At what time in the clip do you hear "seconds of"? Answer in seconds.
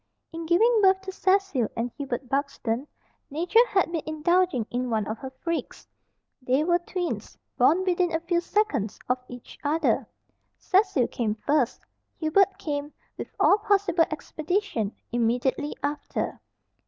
8.41-9.19